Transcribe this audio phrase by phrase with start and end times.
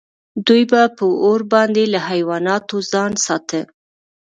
[0.47, 3.61] دوی به په اور باندې له حیواناتو ځان ساته.